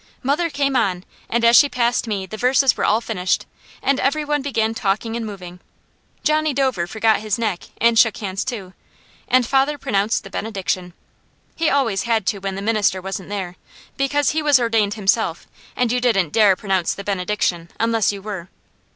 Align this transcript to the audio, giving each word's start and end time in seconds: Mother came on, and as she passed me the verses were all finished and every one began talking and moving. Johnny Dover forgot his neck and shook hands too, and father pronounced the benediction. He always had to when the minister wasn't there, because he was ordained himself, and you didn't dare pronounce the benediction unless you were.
Mother 0.23 0.49
came 0.49 0.75
on, 0.75 1.03
and 1.29 1.45
as 1.45 1.55
she 1.55 1.69
passed 1.69 2.07
me 2.07 2.25
the 2.25 2.35
verses 2.35 2.75
were 2.75 2.83
all 2.85 3.01
finished 3.01 3.45
and 3.83 3.99
every 3.99 4.25
one 4.25 4.41
began 4.41 4.73
talking 4.73 5.15
and 5.15 5.23
moving. 5.23 5.59
Johnny 6.23 6.55
Dover 6.55 6.87
forgot 6.87 7.19
his 7.19 7.37
neck 7.37 7.65
and 7.79 7.99
shook 7.99 8.17
hands 8.17 8.43
too, 8.43 8.73
and 9.27 9.45
father 9.45 9.77
pronounced 9.77 10.23
the 10.23 10.31
benediction. 10.31 10.93
He 11.55 11.69
always 11.69 12.01
had 12.01 12.25
to 12.25 12.39
when 12.39 12.55
the 12.55 12.63
minister 12.63 12.99
wasn't 12.99 13.29
there, 13.29 13.57
because 13.95 14.31
he 14.31 14.41
was 14.41 14.59
ordained 14.59 14.95
himself, 14.95 15.45
and 15.75 15.91
you 15.91 16.01
didn't 16.01 16.33
dare 16.33 16.55
pronounce 16.55 16.95
the 16.95 17.03
benediction 17.03 17.69
unless 17.79 18.11
you 18.11 18.23
were. 18.23 18.49